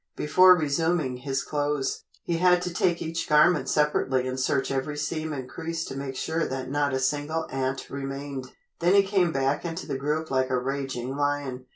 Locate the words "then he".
8.79-9.03